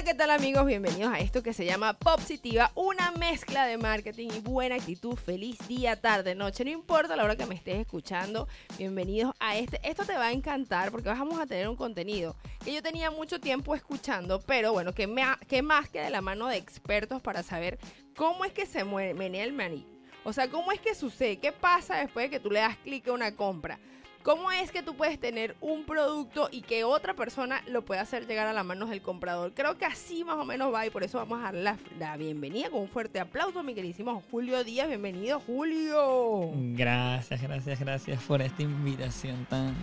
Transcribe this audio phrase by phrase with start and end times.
[0.00, 0.64] Hola, ¿qué tal amigos?
[0.64, 5.14] Bienvenidos a esto que se llama Positiva, una mezcla de marketing y buena actitud.
[5.14, 8.48] Feliz día, tarde, noche, no importa la hora que me estés escuchando.
[8.78, 9.78] Bienvenidos a este.
[9.86, 13.40] Esto te va a encantar porque vamos a tener un contenido que yo tenía mucho
[13.40, 17.42] tiempo escuchando, pero bueno, que, me, que más que de la mano de expertos para
[17.42, 17.78] saber
[18.16, 19.86] cómo es que se menea el maní.
[20.24, 23.06] O sea, cómo es que sucede, qué pasa después de que tú le das clic
[23.08, 23.78] a una compra.
[24.22, 28.26] ¿Cómo es que tú puedes tener un producto y que otra persona lo pueda hacer
[28.26, 29.54] llegar a las manos del comprador?
[29.54, 32.68] Creo que así más o menos va y por eso vamos a dar la, bienvenida
[32.68, 34.88] con un fuerte aplauso a mi queridísimo Julio Díaz.
[34.88, 36.50] Bienvenido, Julio.
[36.54, 39.74] Gracias, gracias, gracias por esta invitación tan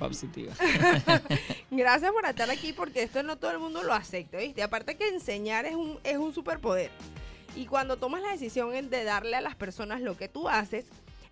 [0.00, 0.52] positiva.
[1.70, 4.64] gracias por estar aquí porque esto no todo el mundo lo acepta, ¿viste?
[4.64, 6.90] Aparte que enseñar es un, es un superpoder.
[7.54, 10.86] Y cuando tomas la decisión de darle a las personas lo que tú haces,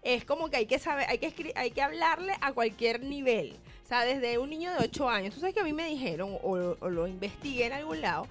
[0.04, 3.56] es como que hay que saber, hay que, hay que hablarle a cualquier nivel.
[3.84, 5.34] O sea, desde un niño de 8 años.
[5.34, 8.28] Tú sabes que a mí me dijeron, o, lo investigué en algún lado,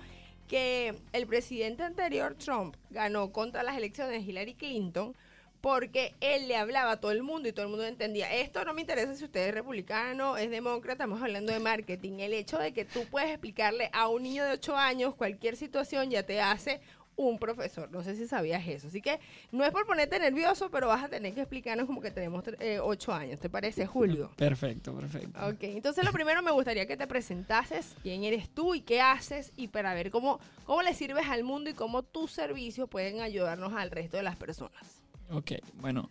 [0.48, 5.16] que el presidente anterior, Trump, ganó contra las elecciones de Hillary Clinton
[5.62, 8.74] porque él le hablaba a todo el mundo y todo el mundo entendía, esto no
[8.74, 12.20] me interesa si usted es republicano, es demócrata, estamos hablando de marketing.
[12.20, 16.10] El hecho de que tú puedes explicarle a un niño de 8 años cualquier situación
[16.10, 16.82] ya te hace
[17.16, 17.89] un profesor.
[17.92, 18.88] No sé si sabías eso.
[18.88, 19.19] Así que
[19.52, 22.80] no es por ponerte nervioso, pero vas a tener que explicarnos como que tenemos eh,
[22.81, 23.39] ocho años.
[23.39, 24.31] ¿Te parece, Julio?
[24.38, 25.39] Perfecto, perfecto.
[25.47, 29.52] Ok, entonces lo primero me gustaría que te presentases quién eres tú y qué haces
[29.56, 33.73] y para ver cómo, cómo le sirves al mundo y cómo tus servicios pueden ayudarnos
[33.73, 35.03] al resto de las personas.
[35.31, 36.09] Ok, bueno,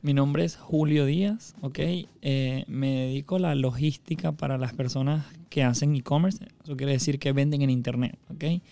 [0.00, 1.78] mi nombre es Julio Díaz, ok.
[2.22, 6.46] Eh, me dedico a la logística para las personas que hacen e-commerce.
[6.62, 8.62] Eso quiere decir que venden en internet, ok.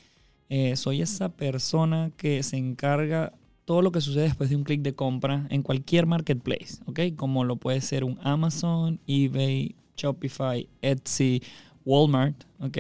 [0.55, 3.33] Eh, soy esa persona que se encarga
[3.65, 7.17] todo lo que sucede después de un clic de compra en cualquier marketplace, ¿ok?
[7.17, 11.43] Como lo puede ser un Amazon, eBay, Shopify, Etsy,
[11.87, 12.77] Walmart, ¿ok?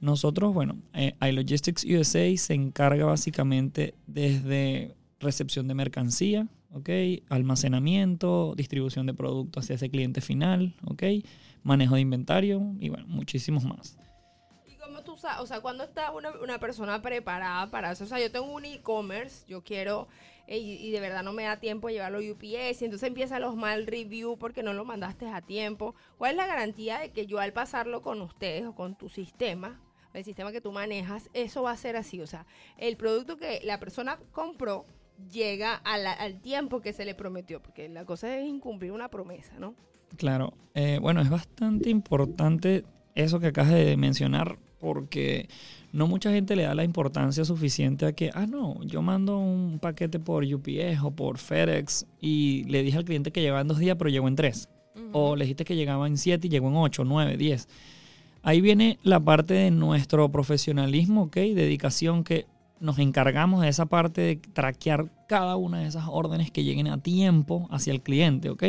[0.00, 6.90] Nosotros, bueno, eh, iLogistics USA se encarga básicamente desde recepción de mercancía, ¿ok?
[7.28, 11.04] Almacenamiento, distribución de productos hacia ese cliente final, ¿ok?
[11.62, 13.96] Manejo de inventario y bueno, muchísimos más
[15.12, 18.04] o sea, cuando está una, persona preparada para eso?
[18.04, 20.08] O sea, yo tengo un e-commerce, yo quiero,
[20.46, 23.86] y, de verdad no me da tiempo llevarlo a UPS, y entonces empiezan los mal
[23.86, 25.94] review porque no lo mandaste a tiempo.
[26.16, 29.80] ¿Cuál es la garantía de que yo al pasarlo con ustedes o con tu sistema,
[30.14, 32.20] el sistema que tú manejas, eso va a ser así?
[32.20, 32.46] O sea,
[32.76, 34.84] el producto que la persona compró
[35.30, 39.74] llega al tiempo que se le prometió, porque la cosa es incumplir una promesa, ¿no?
[40.16, 45.48] Claro, eh, bueno, es bastante importante eso que acabas de mencionar porque
[45.92, 49.78] no mucha gente le da la importancia suficiente a que, ah, no, yo mando un
[49.78, 53.78] paquete por UPS o por FedEx y le dije al cliente que llegaba en dos
[53.78, 54.68] días, pero llegó en tres.
[55.12, 57.68] O le dijiste que llegaba en siete y llegó en ocho, nueve, diez.
[58.42, 61.36] Ahí viene la parte de nuestro profesionalismo, ¿ok?
[61.36, 62.46] Dedicación que
[62.80, 66.98] nos encargamos de esa parte de traquear cada una de esas órdenes que lleguen a
[66.98, 68.64] tiempo hacia el cliente, ¿ok?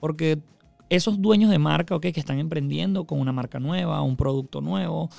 [0.00, 0.38] Porque
[0.90, 2.02] esos dueños de marca, ¿ok?
[2.02, 5.10] Que están emprendiendo con una marca nueva, un producto nuevo,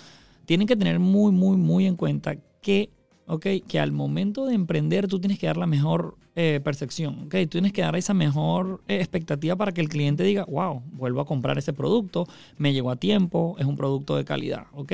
[0.49, 2.89] tienen que tener muy, muy, muy en cuenta que,
[3.27, 7.45] okay, que al momento de emprender tú tienes que dar la mejor eh, percepción, okay?
[7.45, 11.21] Tú tienes que dar esa mejor eh, expectativa para que el cliente diga, wow, vuelvo
[11.21, 12.25] a comprar ese producto,
[12.57, 14.93] me llegó a tiempo, es un producto de calidad, ¿ok?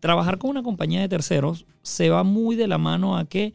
[0.00, 3.52] Trabajar con una compañía de terceros se va muy de la mano a que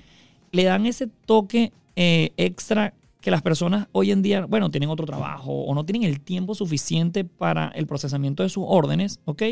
[0.52, 5.08] le dan ese toque eh, extra que las personas hoy en día, bueno, tienen otro
[5.08, 9.44] trabajo o no tienen el tiempo suficiente para el procesamiento de sus órdenes, ¿ok?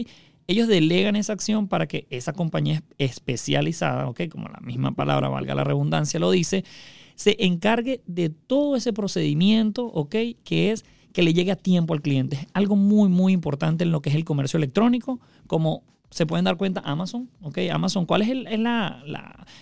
[0.47, 4.21] Ellos delegan esa acción para que esa compañía especializada, ¿ok?
[4.29, 6.63] Como la misma palabra, valga la redundancia, lo dice,
[7.15, 10.15] se encargue de todo ese procedimiento, ¿ok?
[10.43, 12.47] Que es que le llegue a tiempo al cliente.
[12.53, 16.57] Algo muy, muy importante en lo que es el comercio electrónico, como se pueden dar
[16.57, 17.59] cuenta Amazon, ¿ok?
[17.71, 18.47] Amazon, ¿cuál es el,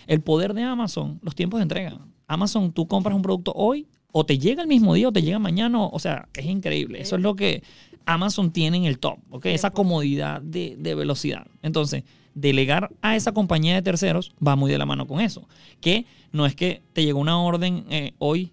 [0.06, 1.20] el poder de Amazon?
[1.22, 1.98] Los tiempos de entrega.
[2.26, 5.38] Amazon, tú compras un producto hoy, o te llega el mismo día o te llega
[5.38, 7.00] mañana, o sea, es increíble.
[7.00, 7.62] Eso es lo que
[8.06, 9.46] Amazon tiene en el top, ¿ok?
[9.46, 11.46] Esa comodidad de, velocidad.
[11.62, 12.04] Entonces,
[12.34, 15.48] delegar a esa compañía de terceros va muy de la mano con eso.
[15.80, 18.52] Que no es que te llegó una orden eh, hoy,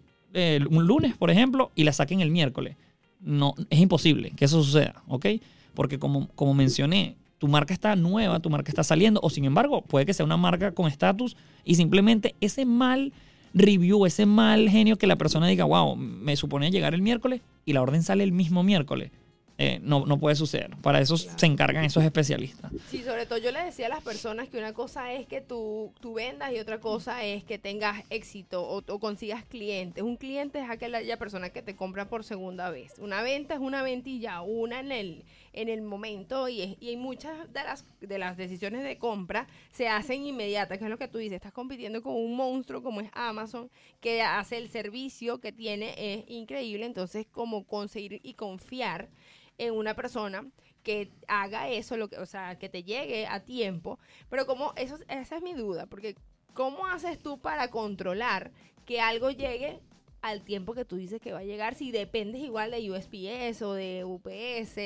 [0.69, 2.75] un lunes, por ejemplo, y la saquen el miércoles.
[3.19, 5.25] No, es imposible que eso suceda, ¿ok?
[5.73, 9.81] Porque como, como mencioné, tu marca está nueva, tu marca está saliendo, o sin embargo,
[9.81, 13.13] puede que sea una marca con estatus y simplemente ese mal
[13.53, 17.73] review, ese mal genio que la persona diga, wow, me supone llegar el miércoles y
[17.73, 19.11] la orden sale el mismo miércoles
[19.57, 20.75] eh, no, no puede suceder.
[20.81, 22.71] Para eso se encargan esos especialistas.
[22.89, 25.93] Sí, sobre todo yo le decía a las personas que una cosa es que tú,
[25.99, 30.03] tú vendas y otra cosa es que tengas éxito o, o consigas clientes.
[30.03, 32.93] Un cliente es aquella persona que te compra por segunda vez.
[32.99, 35.23] Una venta es una ventilla, una en el,
[35.53, 40.25] en el momento y, y muchas de las, de las decisiones de compra se hacen
[40.25, 43.69] inmediatas, que es lo que tú dices, estás compitiendo con un monstruo como es Amazon,
[43.99, 49.09] que hace el servicio que tiene, es increíble, entonces como conseguir y confiar
[49.57, 50.45] en una persona
[50.83, 53.99] que haga eso, lo que, o sea, que te llegue a tiempo.
[54.29, 56.15] Pero como eso, esa es mi duda, porque
[56.53, 58.51] ¿cómo haces tú para controlar
[58.85, 59.81] que algo llegue
[60.21, 63.73] al tiempo que tú dices que va a llegar si dependes igual de USPS o
[63.73, 64.77] de UPS?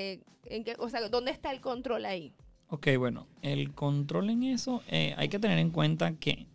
[0.45, 2.33] ¿En qué, o sea, ¿dónde está el control ahí?
[2.69, 6.47] Ok, bueno, el control en eso eh, hay que tener en cuenta que,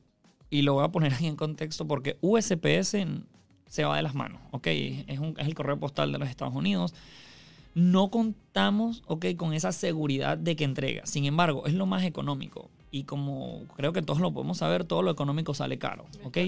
[0.50, 2.96] y lo voy a poner aquí en contexto porque USPS
[3.66, 6.54] se va de las manos, ok, es, un, es el correo postal de los Estados
[6.54, 6.94] Unidos
[7.76, 11.04] no contamos, ok, con esa seguridad de que entrega.
[11.04, 12.70] Sin embargo, es lo más económico.
[12.90, 16.38] Y como creo que todos lo podemos saber, todo lo económico sale caro, ok.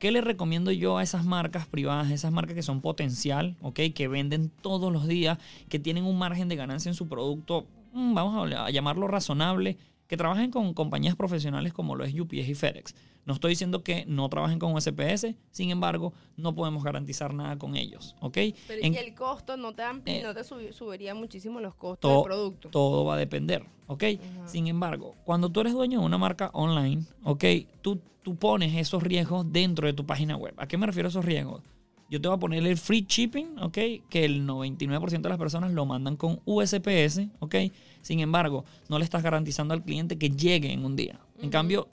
[0.00, 4.08] ¿Qué le recomiendo yo a esas marcas privadas, esas marcas que son potencial, ok, que
[4.08, 5.38] venden todos los días,
[5.68, 10.16] que tienen un margen de ganancia en su producto, mm, vamos a llamarlo razonable, que
[10.16, 12.94] trabajen con compañías profesionales como lo es UPS y FedEx?
[13.26, 17.74] No estoy diciendo que no trabajen con USPS, sin embargo, no podemos garantizar nada con
[17.74, 18.38] ellos, ¿ok?
[18.68, 22.68] Pero ¿y el costo no te, eh, no te subiría muchísimo los costos del producto?
[22.68, 24.04] Todo va a depender, ¿ok?
[24.46, 27.44] Sin embargo, cuando tú eres dueño de una marca online, ¿ok?
[27.80, 30.54] Tú, tú pones esos riesgos dentro de tu página web.
[30.58, 31.62] ¿A qué me refiero a esos riesgos?
[32.10, 33.78] Yo te voy a poner el free shipping, ¿ok?
[34.08, 37.56] Que el 99% de las personas lo mandan con USPS, ¿ok?
[38.02, 41.18] Sin embargo, no le estás garantizando al cliente que llegue en un día.
[41.40, 41.88] En cambio,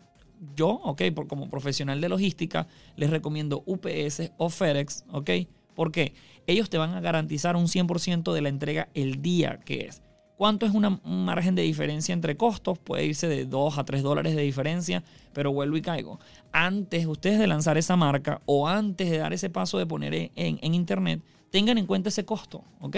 [0.56, 5.30] yo, ok, por, como profesional de logística, les recomiendo UPS o FedEx, ok.
[5.76, 6.14] Porque
[6.48, 10.02] ellos te van a garantizar un 100% de la entrega el día que es.
[10.42, 12.80] ¿Cuánto es un margen de diferencia entre costos?
[12.80, 15.04] Puede irse de 2 a 3 dólares de diferencia,
[15.34, 16.20] pero vuelvo y caigo.
[16.52, 20.32] Antes ustedes de lanzar esa marca o antes de dar ese paso de poner en,
[20.36, 22.98] en internet, tengan en cuenta ese costo, ¿ok?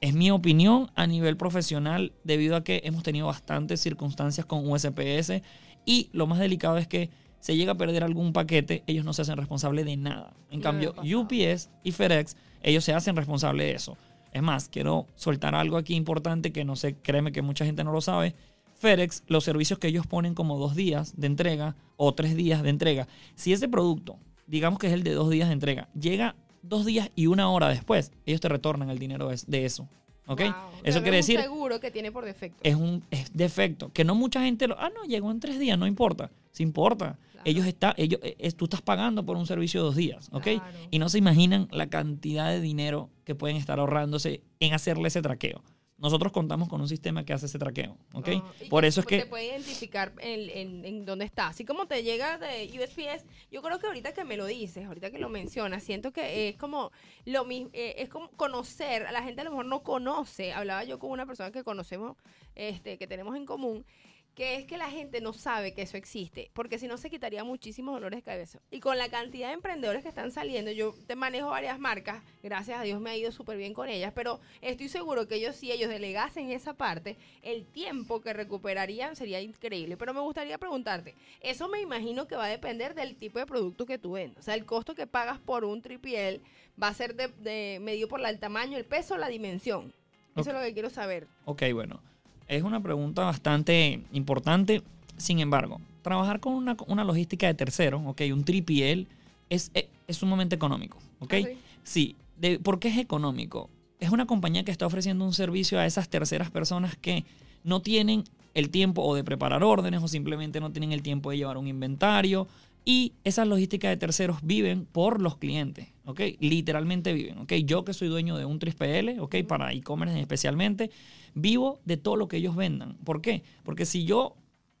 [0.00, 5.42] Es mi opinión a nivel profesional debido a que hemos tenido bastantes circunstancias con USPS
[5.84, 7.10] y lo más delicado es que
[7.40, 10.34] se llega a perder algún paquete, ellos no se hacen responsables de nada.
[10.50, 13.96] En cambio, UPS y FedEx, ellos se hacen responsables de eso.
[14.32, 17.92] Es más, quiero soltar algo aquí importante que no sé, créeme que mucha gente no
[17.92, 18.34] lo sabe.
[18.78, 22.70] FedEx, los servicios que ellos ponen como dos días de entrega o tres días de
[22.70, 26.84] entrega, si ese producto, digamos que es el de dos días de entrega, llega dos
[26.84, 29.88] días y una hora después, ellos te retornan el dinero de eso.
[30.28, 30.42] ¿Ok?
[30.82, 31.38] Eso quiere decir.
[31.38, 32.58] Es un seguro que tiene por defecto.
[32.62, 33.92] Es un defecto.
[33.92, 34.78] Que no mucha gente lo.
[34.78, 36.30] Ah, no, llegó en tres días, no importa.
[36.50, 37.18] Sí importa.
[37.44, 40.48] Ellos está, ellos, eh, tú estás pagando por un servicio de dos días, ¿ok?
[40.90, 45.22] Y no se imaginan la cantidad de dinero que pueden estar ahorrándose en hacerle ese
[45.22, 45.62] traqueo.
[45.98, 48.28] Nosotros contamos con un sistema que hace ese traqueo, ¿ok?
[48.34, 49.20] Ah, Por eso es que...
[49.20, 51.48] Te puede identificar en, en, dónde está.
[51.48, 55.10] Así como te llega de USPS, yo creo que ahorita que me lo dices, ahorita
[55.10, 56.92] que lo mencionas, siento que es como
[57.24, 60.84] lo mismo, eh, es como conocer, a la gente a lo mejor no conoce, hablaba
[60.84, 62.18] yo con una persona que conocemos,
[62.54, 63.86] este, que tenemos en común,
[64.36, 67.42] que es que la gente no sabe que eso existe, porque si no se quitaría
[67.42, 68.60] muchísimos dolores de cabeza.
[68.70, 72.78] Y con la cantidad de emprendedores que están saliendo, yo te manejo varias marcas, gracias
[72.78, 75.72] a Dios me ha ido súper bien con ellas, pero estoy seguro que ellos si
[75.72, 79.96] ellos delegasen esa parte, el tiempo que recuperarían sería increíble.
[79.96, 83.86] Pero me gustaría preguntarte, eso me imagino que va a depender del tipo de producto
[83.86, 84.40] que tú vendes.
[84.40, 86.42] O sea, el costo que pagas por un tripiel
[86.80, 89.94] va a ser de, de medido por el tamaño, el peso, la dimensión.
[90.36, 91.26] Eso es lo que quiero saber.
[91.46, 92.02] Ok, bueno.
[92.48, 94.82] Es una pregunta bastante importante.
[95.16, 99.08] Sin embargo, trabajar con una, logística de tercero, ok, un tripiel,
[99.50, 101.34] es, es, sumamente económico, ok.
[101.34, 101.48] Ah,
[101.82, 103.70] sí, de, ¿por qué es económico?
[103.98, 107.24] Es una compañía que está ofreciendo un servicio a esas terceras personas que
[107.64, 108.24] no tienen
[108.54, 111.66] el tiempo o de preparar órdenes o simplemente no tienen el tiempo de llevar un
[111.66, 112.46] inventario.
[112.88, 116.20] Y esas logísticas de terceros viven por los clientes, ¿ok?
[116.38, 117.54] Literalmente viven, ¿ok?
[117.64, 119.44] Yo que soy dueño de un 3PL, ¿ok?
[119.48, 120.92] Para e-commerce especialmente,
[121.34, 122.96] vivo de todo lo que ellos vendan.
[122.98, 123.42] ¿Por qué?
[123.64, 124.36] Porque si yo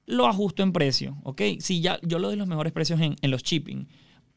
[0.06, 1.42] lo ajusto en precio, ¿ok?
[1.58, 3.88] Si ya yo lo doy los mejores precios en, los shipping,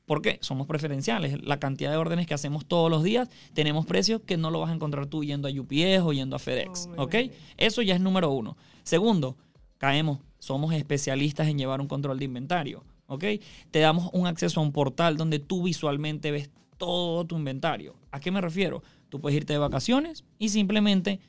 [0.08, 0.40] ¿Por qué?
[0.42, 1.40] Somos preferenciales.
[1.44, 4.72] La cantidad de órdenes que hacemos todos los días, tenemos precios que no lo vas
[4.72, 6.90] a encontrar tú yendo a UPS o yendo a FedEx.
[6.98, 7.16] Oh, ¿Ok?
[7.58, 8.58] Eso ya es número uno.
[8.82, 9.38] Segundo,
[9.78, 12.84] caemos, somos especialistas en llevar un control de inventario.
[13.10, 13.26] ¿Ok?
[13.72, 17.96] Te damos un acceso a un portal donde tú visualmente ves todo tu inventario.
[18.12, 18.82] ¿A qué me refiero?
[19.10, 21.20] Tú puedes irte de vacaciones y simplemente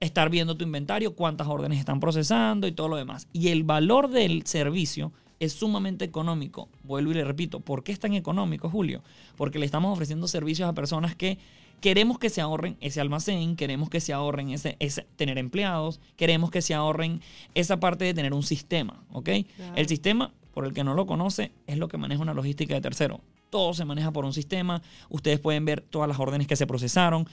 [0.00, 3.28] estar viendo tu inventario, cuántas órdenes están procesando y todo lo demás.
[3.32, 6.68] Y el valor del servicio es sumamente económico.
[6.82, 9.02] Vuelvo y le repito, ¿por qué es tan económico, Julio?
[9.36, 11.38] Porque le estamos ofreciendo servicios a personas que
[11.80, 16.50] queremos que se ahorren ese almacén, queremos que se ahorren ese, ese tener empleados, queremos
[16.50, 17.20] que se ahorren
[17.54, 19.28] esa parte de tener un sistema, ¿ok?
[19.74, 22.80] El sistema, por el que no lo conoce, es lo que maneja una logística de
[22.80, 23.20] tercero.
[23.50, 27.28] Todo se maneja por un sistema, ustedes pueden ver todas las órdenes que se procesaron,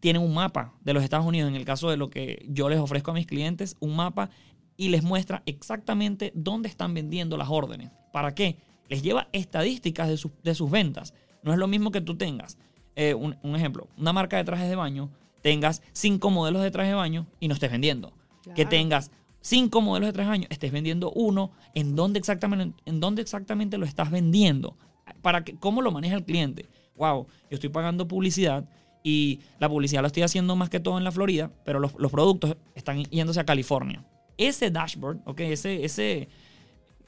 [0.00, 2.78] tienen un mapa de los Estados Unidos, en el caso de lo que yo les
[2.78, 4.28] ofrezco a mis clientes, un mapa
[4.76, 7.90] y les muestra exactamente dónde están vendiendo las órdenes.
[8.12, 8.58] ¿Para qué?
[8.90, 11.14] Les lleva estadísticas de, de sus ventas.
[11.42, 12.58] No es lo mismo que tú tengas,
[12.96, 15.08] eh, un, ejemplo, una marca de trajes de baño,
[15.40, 18.12] tengas cinco modelos de trajes de baño y no estés vendiendo.
[18.54, 23.00] Que tengas cinco modelos de trajes de baño, estés vendiendo uno, ¿en dónde exactamente, en
[23.00, 24.76] dónde exactamente lo estás vendiendo?
[25.22, 26.66] Para que, ¿Cómo lo maneja el cliente?
[26.96, 28.68] Wow, yo estoy pagando publicidad
[29.02, 32.56] y la publicidad la estoy haciendo más que todo en la Florida, pero los, productos
[32.74, 34.04] están yéndose a California.
[34.36, 36.28] Ese dashboard, ok, ese, ese,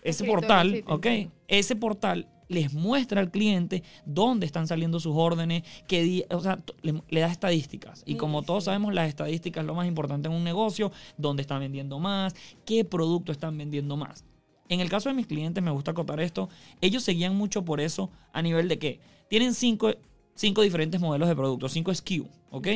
[0.03, 1.07] ese portal, ok,
[1.49, 6.59] ese portal les muestra al cliente dónde están saliendo sus órdenes, qué día, o sea,
[6.83, 8.03] le, da estadísticas.
[8.05, 11.61] Y como todos sabemos, las estadísticas es lo más importante en un negocio, dónde están
[11.61, 12.35] vendiendo más,
[12.67, 14.25] qué producto están vendiendo más.
[14.69, 16.49] En el caso de mis clientes, me gusta acotar esto,
[16.81, 19.93] ellos seguían mucho por eso a nivel de que tienen cinco,
[20.35, 22.67] cinco diferentes modelos de productos, cinco SKU, ¿ok?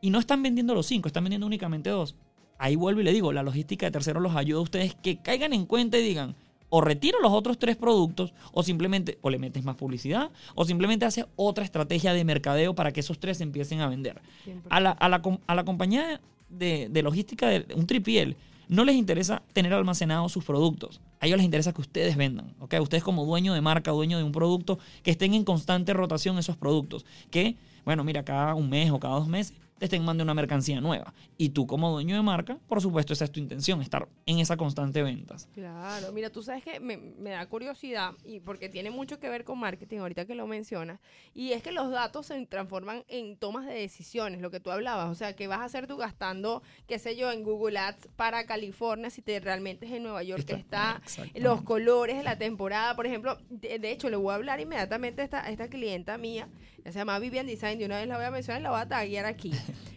[0.00, 2.16] Y no están vendiendo los cinco, están vendiendo únicamente dos.
[2.58, 5.52] Ahí vuelvo y le digo, la logística de terceros los ayuda a ustedes que caigan
[5.52, 6.34] en cuenta y digan,
[6.70, 11.04] o retiro los otros tres productos o simplemente o le metes más publicidad o simplemente
[11.04, 14.22] haces otra estrategia de mercadeo para que esos tres empiecen a vender.
[14.70, 18.36] A la, a la, compañía de, de, logística de un tripiel
[18.68, 21.00] no les interesa tener almacenados sus productos.
[21.18, 22.54] A ellos les interesa que ustedes vendan.
[22.60, 22.78] ¿okay?
[22.78, 26.56] Ustedes como dueño de marca, dueño de un producto, que estén en constante rotación esos
[26.56, 27.04] productos.
[27.30, 30.78] Que, bueno, mira, cada un mes o cada dos meses te estén mandando una mercancía
[30.78, 31.14] nueva.
[31.38, 34.58] Y tú como dueño de marca, por supuesto, esa es tu intención, estar en esa
[34.58, 35.48] constante ventas.
[35.54, 39.58] Claro, mira, tú sabes que me, da curiosidad y porque tiene mucho que ver con
[39.58, 41.00] marketing, ahorita que lo mencionas,
[41.32, 45.08] y es que los datos se transforman en tomas de decisiones, lo que tú hablabas,
[45.08, 48.44] o sea, que vas a hacer tú gastando, qué sé yo, en Google Ads para
[48.44, 51.00] California, si te realmente es en Nueva York que está,
[51.36, 55.24] los colores de la temporada, por ejemplo, de, hecho, le voy a hablar inmediatamente a
[55.24, 56.50] esta, esta clienta mía,
[56.84, 58.88] se llama Vivian Design, de una vez la voy a mencionar y la voy a
[58.88, 59.52] taguear aquí.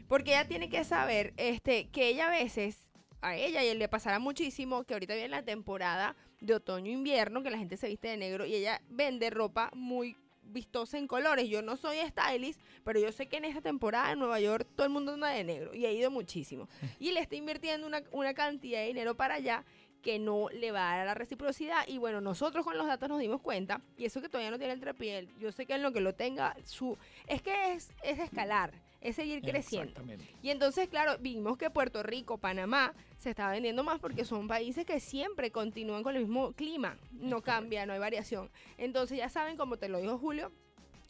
[0.08, 2.90] Porque ella tiene que saber este, que ella a veces,
[3.22, 7.58] a ella y le pasará muchísimo, que ahorita viene la temporada de otoño-invierno, que la
[7.58, 11.50] gente se viste de negro y ella vende ropa muy vistosa en colores.
[11.50, 14.86] Yo no soy stylist, pero yo sé que en esta temporada en Nueva York todo
[14.86, 16.68] el mundo anda de negro y ha ido muchísimo.
[17.00, 19.66] Y le está invirtiendo una, una cantidad de dinero para allá
[20.04, 21.88] que no le va a dar la reciprocidad.
[21.88, 24.74] Y bueno, nosotros con los datos nos dimos cuenta, y eso que todavía no tiene
[24.74, 28.20] el trepiel, yo sé que en lo que lo tenga, su es que es, es
[28.20, 30.02] escalar, es seguir creciendo.
[30.42, 34.86] Y entonces, claro, vimos que Puerto Rico, Panamá, se está vendiendo más porque son países
[34.86, 38.52] que siempre continúan con el mismo clima, no cambia, no hay variación.
[38.78, 40.52] Entonces ya saben, como te lo dijo Julio,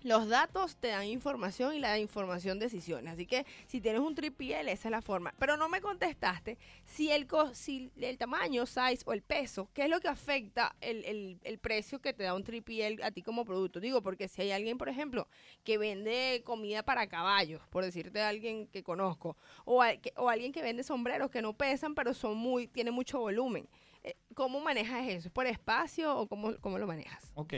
[0.04, 3.14] los datos te dan información y la información decisiones.
[3.14, 5.34] Así que si tienes un tripiel, esa es la forma.
[5.40, 9.90] Pero no me contestaste si el, si el tamaño, size o el peso, ¿qué es
[9.90, 13.80] lo que afecta el, precio que te da un tripiel a ti como producto?
[13.80, 15.28] Digo, porque si hay alguien, por ejemplo,
[15.64, 19.84] que vende comida para caballos, por decirte a alguien que conozco, o,
[20.18, 23.68] o alguien que vende sombreros que no pesan, pero son muy, tiene mucho volumen.
[24.04, 25.30] Eh, ¿Cómo manejas eso?
[25.30, 27.32] ¿Por espacio o cómo, cómo lo manejas?
[27.36, 27.54] Ok.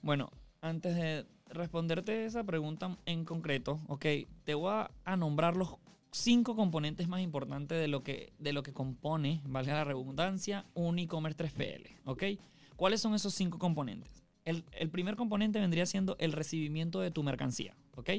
[0.00, 4.06] Bueno, antes de responderte esa pregunta en concreto, ok,
[4.44, 4.72] te voy
[5.04, 5.76] a, nombrar los
[6.10, 10.98] cinco componentes más importantes de lo que, de lo que compone, valga la redundancia, un
[10.98, 12.22] e-commerce 3PL, ok.
[12.76, 14.24] ¿Cuáles son esos cinco componentes?
[14.44, 18.10] El, el, primer componente vendría siendo el recibimiento de tu mercancía, ok.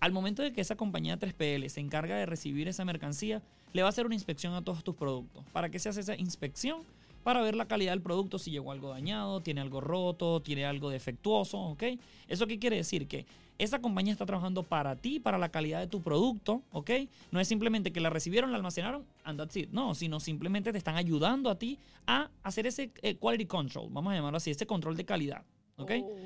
[0.00, 3.88] Al momento de que esa compañía 3PL se encarga de recibir esa mercancía, le va
[3.88, 5.44] a hacer una inspección a todos tus productos.
[5.52, 6.82] ¿Para qué se hace esa inspección?
[7.26, 10.90] Para ver la calidad del producto, si llegó algo dañado, tiene algo roto, tiene algo
[10.90, 11.82] defectuoso, ¿ok?
[12.28, 13.08] ¿Eso qué quiere decir?
[13.08, 13.26] Que
[13.58, 16.88] esa compañía está trabajando para ti, para la calidad de tu producto, ¿ok?
[17.32, 19.70] No es simplemente que la recibieron, la almacenaron, and that's it.
[19.72, 24.12] No, sino simplemente te están ayudando a ti a hacer ese eh, quality control, vamos
[24.12, 25.42] a llamarlo así, ese control de calidad,
[25.78, 25.92] ¿ok?
[26.00, 26.16] Oh.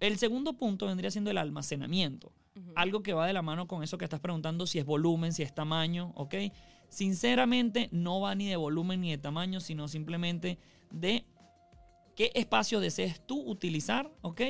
[0.00, 2.32] El segundo punto vendría siendo el almacenamiento.
[2.74, 5.44] Algo que va de la mano con eso que estás preguntando, si es volumen, si
[5.44, 6.34] es tamaño, ¿ok?
[6.88, 10.58] Sinceramente, no va ni de volumen ni de tamaño, sino simplemente
[10.90, 11.24] de
[12.14, 14.40] qué espacio desees tú utilizar, ¿ok?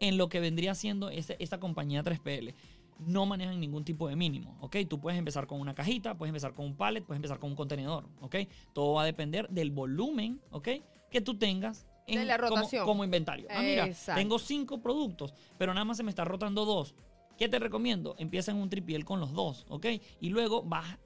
[0.00, 2.54] En lo que vendría siendo esa compañía 3PL.
[2.98, 4.76] No manejan ningún tipo de mínimo, ¿ok?
[4.88, 7.56] Tú puedes empezar con una cajita, puedes empezar con un pallet, puedes empezar con un
[7.56, 8.36] contenedor, ¿ok?
[8.72, 10.68] Todo va a depender del volumen, ¿ok?
[11.10, 12.84] Que tú tengas en, la rotación.
[12.84, 13.46] Como, inventario.
[13.50, 16.94] Ah, mira, tengo cinco productos, pero nada más se me está rotando dos.
[17.36, 18.14] ¿Qué te recomiendo?
[18.18, 19.86] Empieza en un tripiel con los dos, ¿ok?
[20.20, 20.98] Y luego vas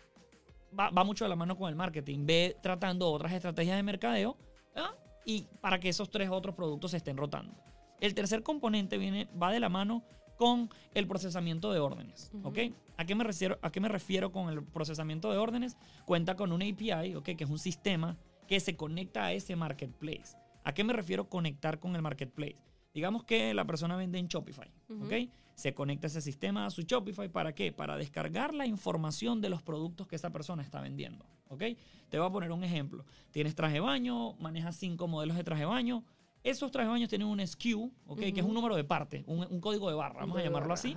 [0.79, 2.27] va, mucho de la mano con el marketing.
[2.27, 4.37] Ve tratando otras estrategias de mercadeo
[4.75, 4.95] ¿ah?
[5.25, 7.55] y para que esos tres otros productos se estén rotando.
[8.01, 10.05] El tercer componente viene, va de la mano
[10.37, 12.59] con el procesamiento de órdenes, ¿ok?
[12.99, 15.79] ¿A qué, me refiero, ¿A qué me refiero con el procesamiento de órdenes?
[16.05, 17.25] Cuenta con un API, ¿ok?
[17.37, 20.37] Que es un sistema que se conecta a ese marketplace.
[20.63, 22.57] ¿A qué me refiero conectar con el marketplace?
[22.93, 25.31] Digamos que la persona vende en Shopify, ¿ok?
[25.57, 27.73] Se conecta ese sistema a su Shopify, ¿para qué?
[27.73, 31.63] Para descargar la información de los productos que esa persona está vendiendo, ¿ok?
[32.11, 33.07] Te voy a poner un ejemplo.
[33.31, 36.05] Tienes traje de baño, manejas cinco modelos de traje de baño,
[36.45, 38.21] esos trajes de baño tienen un SKU, ¿ok?
[38.21, 40.95] Que es un número de parte, un, código de barra, vamos a llamarlo así,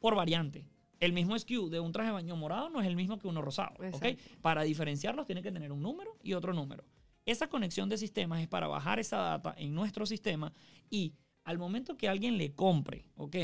[0.00, 0.66] por variante.
[0.98, 3.42] El mismo SKU de un traje de baño morado no es el mismo que uno
[3.42, 4.06] rosado, ¿ok?
[4.42, 6.84] Para diferenciarlos tiene que tener un número y otro número.
[7.24, 10.52] Esa conexión de sistemas es para bajar esa data en nuestro sistema
[10.90, 11.12] y
[11.48, 13.36] al momento que alguien le compre, ¿ok?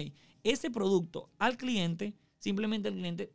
[0.43, 3.33] Ese producto al cliente, simplemente el cliente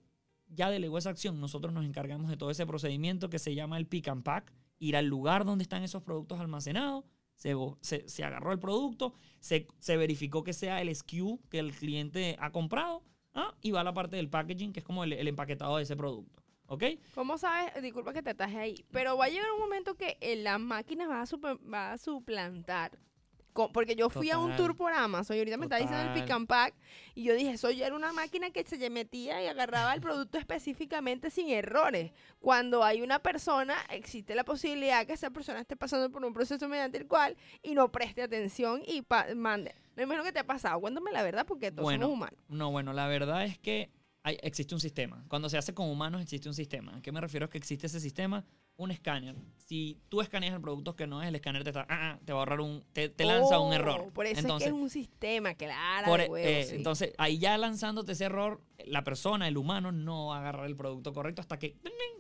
[0.47, 1.41] ya delegó esa acción.
[1.41, 4.95] Nosotros nos encargamos de todo ese procedimiento que se llama el pick and pack, ir
[4.95, 9.65] al lugar donde están esos productos almacenados, se, agarró el producto, se,
[9.97, 13.01] verificó que sea el SKU que el cliente ha comprado
[13.33, 13.55] ¿ah?
[13.63, 16.43] y va a la parte del packaging, que es como el, empaquetado de ese producto.
[16.67, 16.83] ¿Ok?
[17.15, 17.81] ¿Cómo sabes?
[17.81, 21.23] Disculpa que te ataje ahí, pero va a llegar un momento que la máquina va
[21.23, 22.99] a, va a suplantar
[23.53, 26.31] porque yo fui a un tour por Amazon y ahorita me está diciendo el pick
[26.31, 26.73] and pack
[27.15, 30.37] y yo dije, eso ya era una máquina que se metía y agarraba el producto
[30.37, 32.11] específicamente sin errores.
[32.39, 36.69] Cuando hay una persona, existe la posibilidad que esa persona esté pasando por un proceso
[36.69, 39.03] mediante el cual y no preste atención y
[39.35, 39.75] mande.
[39.95, 40.79] No imagino que te ha pasado.
[40.79, 42.39] Cuéntame la verdad porque todos somos humanos.
[42.47, 43.89] No, bueno, la verdad es que
[44.23, 45.25] existe un sistema.
[45.27, 46.95] Cuando se hace con humanos existe un sistema.
[46.95, 47.45] ¿A qué me refiero?
[47.45, 48.45] Es que existe ese sistema,
[48.79, 49.35] un escáner.
[49.57, 52.31] Si tú escaneas el producto que no es, el escáner te, está, ah, ah, te
[52.31, 54.11] va a ahorrar un, te, lanza un oh, error.
[54.13, 56.07] Por eso es que es un sistema, claro.
[56.07, 60.37] Por, e, eh, Entonces, ahí ya lanzándote ese error, la persona, el humano, no va
[60.37, 61.75] a agarrar el producto correcto hasta que,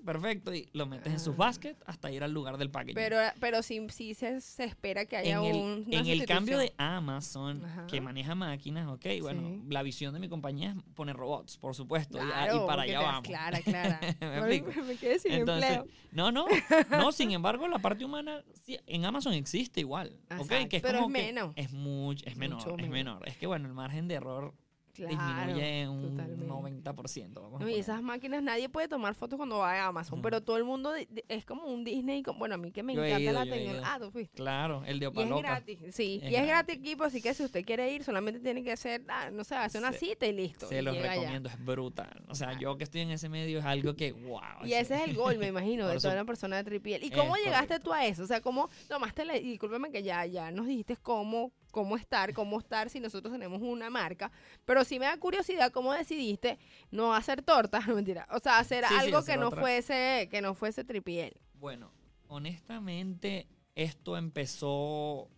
[0.05, 1.37] perfecto, y lo metes en sus ah.
[1.37, 2.95] baskets hasta ir al lugar del packaging.
[2.95, 5.85] Pero, pero sí, sí se, espera que haya en un.
[5.89, 10.75] en el cambio de Amazon, que maneja máquinas, ok, bueno, la visión de mi compañía
[10.77, 13.23] es poner robots, por supuesto, y, para allá vamos.
[13.23, 13.99] Clara, clara.
[14.19, 15.85] me, me, quedé sin empleo.
[16.11, 16.47] No, no,
[16.89, 21.15] no, sin embargo, la parte humana en Amazon existe igual, ok, que es pero como
[21.15, 21.53] es menos.
[21.55, 23.27] es, mucho, es menor, es menor.
[23.27, 24.53] Es que bueno, el margen de error
[24.95, 27.69] disminuye un 90%.
[27.69, 30.93] y esas máquinas, nadie puede tomar fotos cuando va a Amazon, pero todo el mundo
[31.27, 32.23] es como un Disney.
[32.37, 33.93] Bueno, a mí que me encanta la tecnología.
[33.93, 34.35] Ah, tú fuiste.
[34.35, 35.35] Claro, el de Opaloca.
[35.35, 36.21] Y es gratis, sí.
[36.23, 39.29] y es gratis equipo, así que si usted quiere ir, solamente tiene que hacer, ah,
[39.31, 40.67] no sé, hacer una cita y listo.
[40.67, 42.23] Se los recomiendo, es brutal.
[42.27, 44.65] O sea, yo que estoy en ese medio es algo que, wow.
[44.65, 47.03] Y ese es el gol, me imagino, de toda una persona de tripiel.
[47.03, 48.23] ¿Y cómo llegaste tú a eso?
[48.23, 49.33] O sea, ¿cómo tomaste la...
[49.33, 53.89] Discúlpeme que ya, ya nos dijiste cómo cómo estar, cómo estar si nosotros tenemos una
[53.89, 54.31] marca.
[54.65, 56.57] Pero sí me da curiosidad cómo decidiste
[56.91, 58.27] no hacer tortas, no mentira.
[58.31, 61.39] O sea, hacer algo que no fuese, que no fuese tripiel.
[61.53, 61.91] Bueno,
[62.27, 65.29] honestamente, esto empezó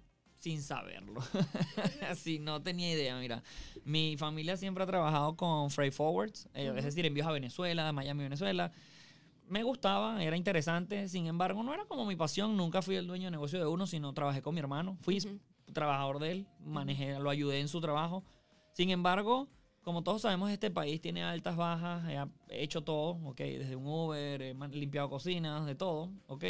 [0.41, 1.21] sin saberlo.
[2.09, 3.17] Así, no tenía idea.
[3.19, 3.43] Mira,
[3.85, 8.23] mi familia siempre ha trabajado con freight forwards, eh, es decir, envíos a Venezuela, Miami,
[8.23, 8.71] Venezuela.
[9.47, 12.57] Me gustaba, era interesante, sin embargo, no era como mi pasión.
[12.57, 14.97] Nunca fui el dueño de negocio de uno, sino trabajé con mi hermano.
[15.01, 15.19] Fui
[15.73, 18.23] trabajador de él, manejé, lo ayudé en su trabajo.
[18.73, 19.49] Sin embargo,
[19.83, 22.03] como todos sabemos, este país tiene altas, bajas,
[22.49, 23.37] he hecho todo, ¿ok?
[23.37, 26.45] Desde un Uber, he limpiado cocinas, de todo, ¿ok?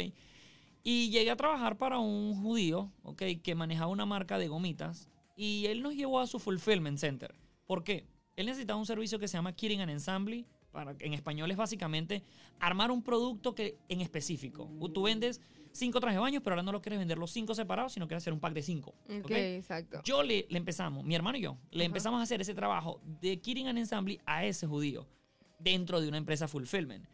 [0.84, 3.22] Y llegué a trabajar para un judío, ¿ok?
[3.42, 7.34] Que manejaba una marca de gomitas y él nos llevó a su fulfillment center.
[7.66, 8.06] ¿Por qué?
[8.36, 10.46] Él necesitaba un servicio que se llama Kitting and Assembly.
[10.70, 12.22] Para, en español es básicamente
[12.58, 14.70] armar un producto que en específico.
[14.92, 15.40] Tú vendes
[15.72, 18.22] cinco trajes de baño, pero ahora no lo quieres vender los cinco separados, sino quieres
[18.22, 18.94] hacer un pack de cinco.
[19.22, 20.02] Ok, exacto.
[20.04, 23.38] Yo le, le, empezamos, mi hermano y yo, le empezamos a hacer ese trabajo de
[23.38, 25.06] Kitting and Assembly a ese judío
[25.58, 27.06] dentro de una empresa fulfillment.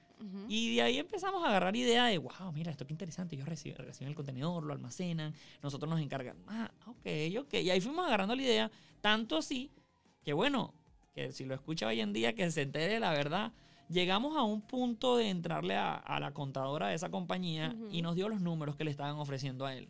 [0.48, 3.36] Y de ahí empezamos a agarrar idea de, wow, mira, esto qué interesante.
[3.36, 6.42] Ellos reciben, reciben el contenedor, lo almacenan, nosotros nos encargamos.
[6.48, 7.06] Ah, ok,
[7.38, 7.54] ok.
[7.54, 9.70] Y ahí fuimos agarrando la idea, tanto así
[10.24, 10.74] que, bueno,
[11.14, 13.52] que si lo escucha hoy en día, que se entere la verdad
[13.88, 18.28] Llegamos a un punto de entrarle a, la contadora de esa compañía y nos dio
[18.28, 19.88] los números que le estaban ofreciendo a él.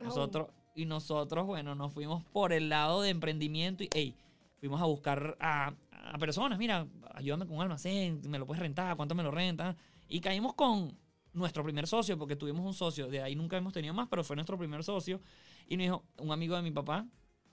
[0.00, 0.04] Oh.
[0.04, 4.14] Nosotros, y nosotros, bueno, nos fuimos por el lado de emprendimiento y, hey,
[4.58, 5.72] fuimos a buscar a,
[6.18, 9.76] personas, mira, ayúdame con un almacén, me lo puedes rentar, cuánto me lo renta.
[10.08, 10.96] Y caímos con
[11.32, 14.36] nuestro primer socio, porque tuvimos un socio, de ahí nunca hemos tenido más, pero fue
[14.36, 15.20] nuestro primer socio.
[15.68, 17.06] Y nos dijo, un amigo de mi papá,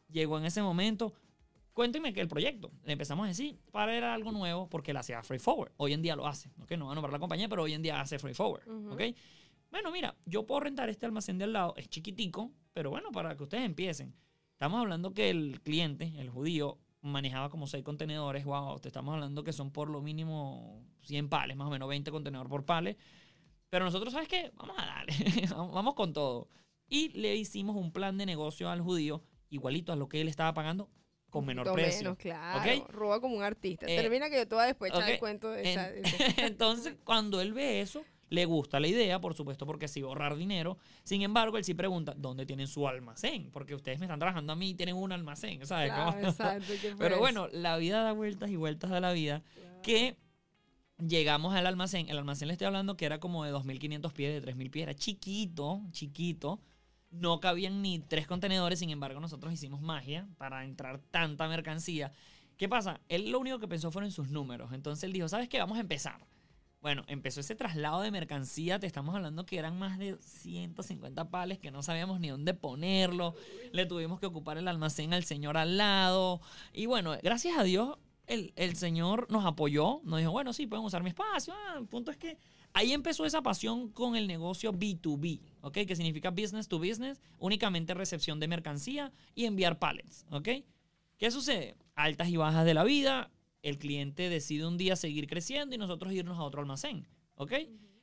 [0.09, 1.13] llegó en ese momento,
[1.77, 5.21] Cuéntenme que el proyecto, le empezamos a decir, para era algo nuevo porque él hacía
[5.21, 5.73] Free Forward.
[5.77, 6.71] Hoy en día lo hace, ¿ok?
[6.71, 9.15] No va a nombrar la compañía, pero hoy en día hace Free Forward, ¿ok?
[9.69, 13.37] Bueno, mira, yo puedo rentar este almacén de al lado, es chiquitico, pero bueno, para
[13.37, 14.15] que ustedes empiecen.
[14.53, 19.43] Estamos hablando que el cliente, el judío, manejaba como 6 contenedores, wow, te estamos hablando
[19.43, 22.97] que son por lo mínimo 100 pales, más o menos 20 contenedores por pales.
[23.69, 24.51] Pero nosotros, ¿sabes qué?
[24.55, 25.13] Vamos a darle,
[25.55, 26.49] vamos con todo.
[26.87, 30.55] Y le hicimos un plan de negocio al judío, igualito a lo que él estaba
[30.55, 30.89] pagando
[31.29, 32.01] con menor Todo precio.
[32.03, 32.85] menos, claro.
[32.89, 33.85] Roba como un artista.
[33.87, 35.89] Eh, Termina que yo te voy a después echar el cuento de esa.
[35.89, 39.87] En- de esa- Entonces, cuando él ve eso, le gusta la idea, por supuesto, porque
[39.87, 40.77] sí va a ahorrar dinero.
[41.03, 43.51] Sin embargo, él sí pregunta, ¿dónde tienen su almacén?
[43.51, 45.91] Porque ustedes me están trabajando a mí y tienen un almacén, ¿sabes?
[45.93, 49.43] Claro, exacto, ¿qué fue Pero bueno, la vida da vueltas y vueltas de la vida
[49.83, 50.17] que
[50.97, 52.09] llegamos al almacén.
[52.09, 54.83] El almacén le estoy hablando que era como de 2.500 pies, de 3.000 pies.
[54.83, 56.59] Era chiquito, chiquito.
[57.11, 58.79] No cabían ni tres contenedores.
[58.79, 62.11] Sin embargo, nosotros hicimos magia para entrar tanta mercancía.
[62.57, 62.99] ¿Qué pasa?
[63.07, 64.73] Él lo único que pensó fueron sus números.
[64.73, 65.59] Entonces él dijo, ¿sabes qué?
[65.59, 66.25] Vamos a empezar.
[66.81, 68.79] Bueno, empezó ese traslado de mercancía.
[68.79, 73.35] Te estamos hablando que eran más de 150 pales que no sabíamos ni dónde ponerlo.
[73.71, 76.39] Le tuvimos que ocupar el almacén al señor al lado.
[76.73, 80.01] Y bueno, gracias a Dios, el, el señor nos apoyó.
[80.03, 81.53] Nos dijo, bueno, sí, pueden usar mi espacio.
[81.55, 82.37] Ah, el punto es que
[82.73, 85.73] ahí empezó esa pasión con el negocio B2B, ¿ok?
[85.87, 90.49] Que significa business to business, únicamente recepción de mercancía y enviar pallets, ¿ok?
[91.17, 91.75] ¿Qué sucede?
[91.95, 93.31] Altas y bajas de la vida,
[93.63, 97.53] el cliente decide un día seguir creciendo y nosotros irnos a otro almacén, ¿ok?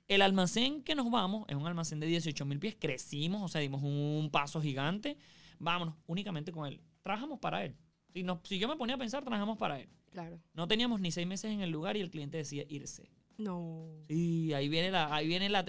[0.08, 3.60] El almacén que nos vamos es un almacén de 18 mil pies, crecimos, o sea,
[3.60, 5.16] dimos un paso gigante,
[5.58, 6.80] vámonos únicamente con él.
[7.02, 7.76] Trabajamos para él.
[8.12, 9.88] Si, no, si yo me ponía a pensar, trabajamos para él.
[10.14, 10.40] Claro.
[10.54, 13.10] No teníamos ni seis meses en el lugar y el cliente decide irse.
[13.36, 13.86] No.
[14.08, 15.64] Sí, ahí viene la, ahí vienen las,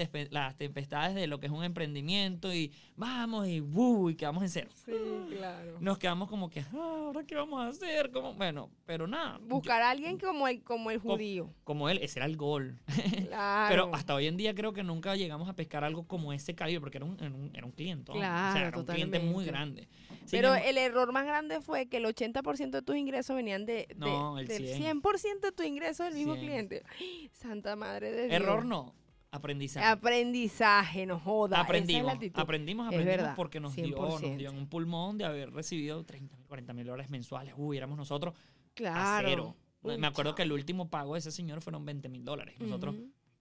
[0.58, 4.10] tempestades de lo que es un emprendimiento y vamos y, ¡buh!
[4.10, 4.70] y quedamos en cero.
[4.86, 4.92] Sí,
[5.36, 5.78] claro.
[5.80, 8.12] Nos quedamos como que, ah, ¿ahora qué vamos a hacer?
[8.12, 9.40] Como, bueno, pero nada.
[9.42, 11.50] Buscar a alguien como el, como el judío.
[11.64, 12.80] Como él, ese era el gol.
[13.36, 13.70] Claro.
[13.70, 16.80] Pero hasta hoy en día creo que nunca llegamos a pescar algo como ese calibre,
[16.80, 18.12] porque era un, era un, era un cliente.
[18.12, 18.18] ¿no?
[18.18, 19.90] o Claro, sea, era un cliente muy grande.
[20.32, 23.96] Pero el error más grande fue que el 80% de tus ingresos venían de, de-
[23.98, 25.02] No, el del 100.
[25.02, 26.46] 100% de tus ingresos del mismo 100.
[26.46, 26.84] cliente.
[27.56, 28.34] Santa madre de Dios.
[28.34, 28.94] error no,
[29.32, 29.86] aprendizaje.
[29.86, 31.56] Aprendizaje, no joda.
[31.56, 31.68] esa es la
[32.12, 34.38] aprendimos, aprendimos, Es aprendimos verdad, porque nos dio, nos 100%.
[34.38, 37.54] dio un pulmón de haber recibido 30 mil, 40 mil dólares mensuales.
[37.58, 39.28] Uy, éramos nosotros a Claro.
[39.30, 39.56] cero.
[39.84, 40.36] Me- Uy, Me acuerdo chao.
[40.36, 42.56] que el último pago de ese señor fueron 20 mil dólares.
[42.60, 42.96] Nosotros.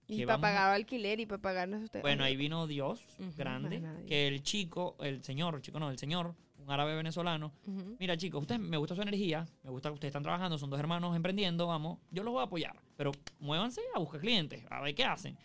[0.07, 2.03] Y para a- pagar alquiler y para pagarnos ustedes.
[2.03, 3.00] bueno, ahí vino Dios
[3.37, 7.96] grande, que el chico, el señor, el chico no, el señor, un árabe venezolano, Ujú.
[7.98, 10.81] mira chicos, ustedes, me gusta su energía, me gusta que ustedes están trabajando, son dos
[10.81, 14.94] hermanos emprendiendo, vamos, yo los voy a apoyar, pero muévanse a buscar clientes, a ver
[14.94, 15.37] qué hacen.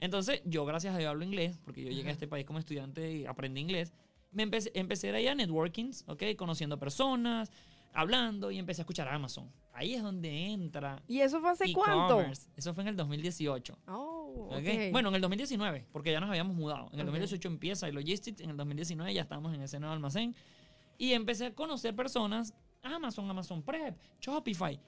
[0.00, 3.12] Entonces, yo gracias a Dios hablo inglés, porque yo llegué a este país como estudiante
[3.12, 3.92] y aprendí inglés.
[4.32, 6.22] Me empecé, empecé a ir a networkings, ¿ok?
[6.36, 7.52] Conociendo personas,
[7.92, 9.48] hablando y empecé a escuchar a Amazon.
[9.74, 12.18] Ahí es donde entra ¿Y eso fue hace cuánto?
[12.18, 12.48] e-commerce.
[12.56, 13.78] Eso fue en el 2018.
[13.88, 14.54] Oh, ¿ok?
[14.56, 14.92] ok.
[14.92, 16.86] Bueno, en el 2019, porque ya nos habíamos mudado.
[16.92, 17.12] En el Ok.
[17.12, 20.34] 2018 empieza el Logistics, en el 2019 ya estamos en ese nuevo almacén.
[21.02, 24.80] Y empecé a conocer personas, Amazon, Amazon Prep, Shopify.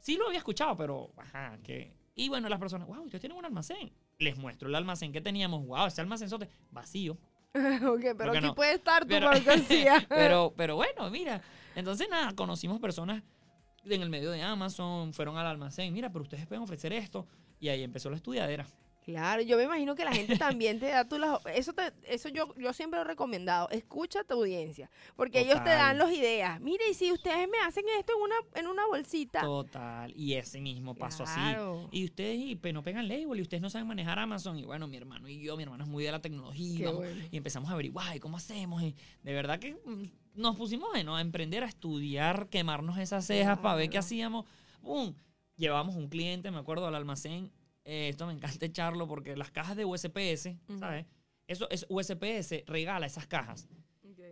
[0.00, 1.96] Sí lo había escuchado, pero, ajá, que...
[2.14, 3.90] Y bueno, las personas, wow, ustedes tienen un almacén.
[4.18, 5.64] Les muestro el almacén que teníamos.
[5.66, 6.28] Wow, ese almacén
[6.70, 7.14] vacío.
[7.54, 8.54] ok, pero aquí no.
[8.54, 9.30] puede estar tu Pero,
[10.10, 11.40] pero, pero bueno, mira.
[11.74, 13.22] Entonces, nada, conocimos personas
[13.86, 15.94] en el medio de Amazon, fueron al almacén.
[15.94, 17.26] Mira, pero ustedes pueden ofrecer esto.
[17.58, 18.66] Y ahí empezó la estudiadera.
[19.04, 21.40] Claro, yo me imagino que la gente también te da tú las...
[21.54, 23.68] Eso, te- eso yo, yo siempre lo he recomendado.
[23.70, 24.90] Escucha a tu audiencia.
[25.16, 26.60] Porque ellos te dan las ideas.
[26.60, 29.40] Mire, y si ustedes me hacen esto en una, en una bolsita.
[29.40, 30.12] Total.
[30.16, 31.86] Y ese mismo paso Claro.
[31.88, 31.98] así.
[31.98, 34.56] Y ustedes y, pues, no pegan label y ustedes no saben manejar Amazon.
[34.58, 36.78] Y bueno, mi hermano y yo, mi hermano es muy de la tecnología.
[36.78, 37.22] Qué vamos, bueno.
[37.32, 38.82] Y empezamos a averiguar, ¿y ¿cómo hacemos?
[38.82, 40.04] Y de verdad que mm,
[40.40, 44.46] nos pusimos bueno, a emprender, a estudiar, quemarnos esas cejas para ver qué hacíamos.
[44.80, 45.12] ¡Pum!
[45.56, 47.50] Llevamos un cliente, me acuerdo, al almacén.
[47.84, 50.48] Eh, esto me encanta echarlo porque las cajas de USPS.
[50.78, 51.06] ¿sabes?
[51.46, 53.68] Eso es USPS regala esas cajas.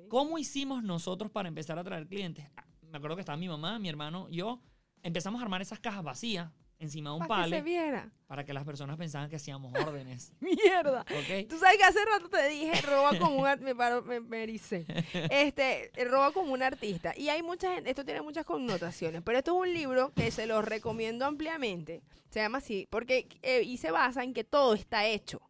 [0.09, 2.47] ¿Cómo hicimos nosotros para empezar a traer clientes?
[2.57, 4.61] Ah, Me acuerdo que estaba mi mamá, mi hermano, yo.
[5.03, 8.11] Empezamos a armar esas cajas vacías encima de un Para que se pale viera.
[8.27, 10.33] para que las personas pensaban que hacíamos órdenes.
[10.41, 11.03] Mierda.
[11.03, 11.49] ¿Ok?
[11.49, 14.43] Tú sabes que hace rato te dije, roba como un ar- me paro, me, me
[14.43, 14.85] ericé.
[15.31, 17.13] Este, roba como un artista.
[17.17, 20.47] Y hay mucha gente, esto tiene muchas connotaciones, pero esto es un libro que se
[20.47, 22.03] los recomiendo ampliamente.
[22.31, 25.41] Se llama así, porque, eh, y se basa en que todo está hecho,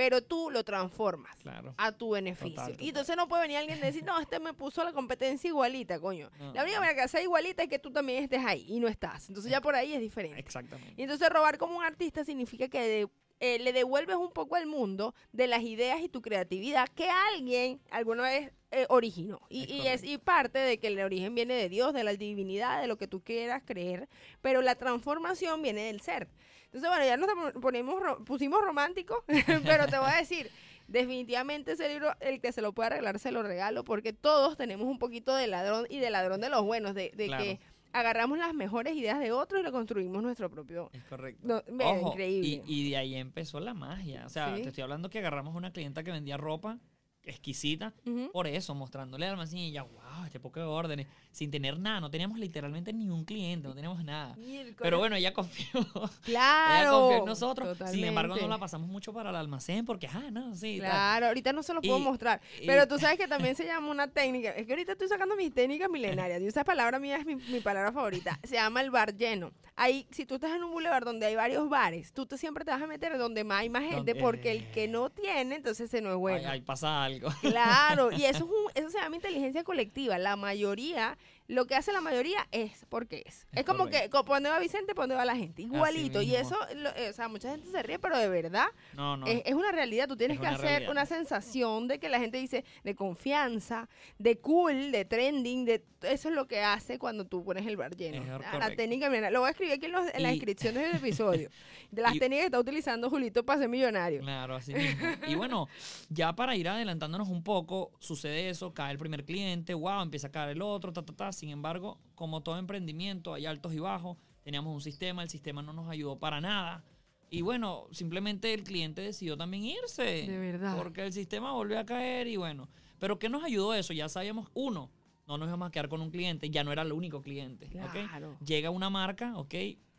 [0.00, 1.74] pero tú lo transformas Claro.
[1.76, 2.54] a tu beneficio.
[2.54, 2.82] Total, total.
[2.84, 6.00] Y entonces no puede venir alguien y decir, no, este me puso la competencia igualita,
[6.00, 6.30] coño.
[6.38, 6.54] No.
[6.54, 9.28] La única manera que sea igualita es que tú también estés ahí y no estás.
[9.28, 10.40] Entonces ya por ahí es diferente.
[10.40, 10.94] Exactamente.
[10.96, 13.08] Y entonces robar como un artista significa que de-
[13.40, 17.82] eh, le devuelves un poco al mundo de las ideas y tu creatividad que alguien
[17.90, 19.40] alguna vez eh, originó.
[19.50, 22.14] Y, Es y es y parte de que el origen viene de Dios, de la
[22.14, 24.08] divinidad, de lo que tú quieras creer,
[24.40, 26.28] pero la transformación viene del ser.
[26.72, 27.28] Entonces, bueno, ya nos
[27.60, 29.18] ponemos, pusimos románticos,
[29.64, 30.50] pero te voy a decir,
[30.86, 34.86] definitivamente ese libro, el que se lo pueda arreglar, se lo regalo, porque todos tenemos
[34.86, 37.44] un poquito de ladrón y de ladrón de los buenos, de, de Claro.
[37.44, 37.60] que
[37.92, 41.40] agarramos las mejores ideas de otros y le construimos nuestro propio Es correcto.
[41.68, 42.62] no, Ojo, increíble.
[42.66, 44.24] Y, y de ahí empezó la magia.
[44.26, 44.62] O sea, Sí.
[44.62, 46.78] te estoy hablando que agarramos una clienta que vendía ropa
[47.22, 47.92] exquisita
[48.32, 52.00] por eso, mostrándole al almacén y ella, wow, este poco de órdenes, sin tener nada,
[52.00, 54.36] no teníamos literalmente ni un cliente, no teníamos nada.
[54.78, 55.84] Pero bueno, ella confió.
[56.24, 56.80] Claro.
[56.80, 57.78] Ella confió en nosotros.
[57.90, 60.78] Sin embargo, no la pasamos mucho para el almacén porque, ah, no, sí.
[60.80, 60.90] tal.
[60.90, 62.40] Claro, ahorita no se lo puedo Y- mostrar.
[62.60, 64.50] y- Pero tú sabes que también se llama una técnica.
[64.50, 66.40] Es que ahorita estoy sacando mis técnicas milenarias.
[66.42, 68.38] Y esa palabra mía es mi, mi palabra favorita.
[68.44, 69.52] Se llama el bar lleno.
[69.76, 72.70] Ahí, si tú estás en un boulevard donde hay varios bares, tú te, siempre te
[72.70, 73.96] vas a meter donde más hay más gente.
[73.96, 76.48] Donde- Porque el que no tiene, entonces ese no es bueno.
[76.50, 77.30] Ay, pasa algo.
[77.40, 79.99] Claro, y eso, es un, eso se llama inteligencia colectiva.
[80.06, 81.16] La mayoría,
[81.50, 83.46] lo que hace la mayoría es porque es.
[83.52, 84.02] Es, Es como correcto.
[84.04, 84.94] que, co- ¿por dónde va Vicente?
[84.94, 85.62] ¿Por dónde va la gente?
[85.62, 86.22] Igualito.
[86.22, 89.26] Y eso, lo- eh, o sea, mucha gente se ríe, pero de verdad No, no.
[89.26, 90.06] es, es una realidad.
[90.08, 90.90] Tú tienes Es que hacer realidad.
[90.92, 96.30] una sensación de que la gente dice de confianza, de cool, de trending, de eso
[96.30, 98.40] es lo que hace cuando tú pones el bar lleno.
[98.46, 100.96] Ah, la técnica, mira, lo voy a escribir aquí en, los- en la descripción del
[100.96, 101.50] episodio.
[101.90, 104.20] De las Y- técnicas que está utilizando Julito para ser millonario.
[104.20, 105.06] Claro, así mismo.
[105.26, 105.68] Y bueno,
[106.08, 110.30] ya para ir adelantándonos un poco, sucede eso, cae el primer cliente, wow, empieza a
[110.30, 111.32] caer el otro, ta, ta, ta.
[111.40, 114.18] Sin embargo, como todo emprendimiento, hay altos y bajos.
[114.42, 116.84] Teníamos un sistema, el sistema no nos ayudó para nada.
[117.30, 120.02] Y bueno, simplemente el cliente decidió también irse.
[120.02, 120.76] De verdad.
[120.76, 122.68] Porque el sistema volvió a caer y bueno.
[122.98, 123.94] Pero ¿qué nos ayudó eso?
[123.94, 124.90] Ya sabíamos, uno,
[125.26, 127.68] no nos íbamos a quedar con un cliente, ya no era el único cliente.
[127.68, 128.36] Claro.
[128.44, 129.54] Llega una marca, ¿ok?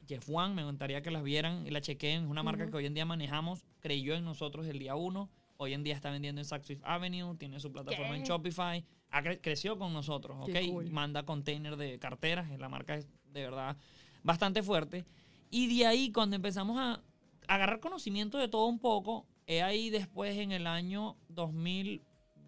[0.08, 2.26] Jeff One, me gustaría que las vieran y la chequeen.
[2.26, 5.32] Es una marca que hoy en día manejamos, creyó en nosotros el día uno.
[5.58, 8.26] Hoy en día está vendiendo en Saks Fifth Avenue, tiene su plataforma en.
[8.26, 8.86] Shopify.
[9.12, 10.50] Cre- creció con nosotros, ¿ok?
[10.70, 10.90] Cool.
[10.92, 13.76] Manda container de carteras, la marca es de verdad
[14.24, 15.06] bastante fuerte.
[15.50, 17.02] Y de ahí, cuando empezamos a
[17.48, 21.18] agarrar conocimiento de todo un poco, he ahí después en el año